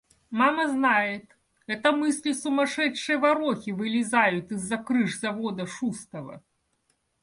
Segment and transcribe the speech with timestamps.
[0.31, 6.41] Мама знает— это мысли сумасшедшей ворохи вылезают из-за крыш завода Шустова.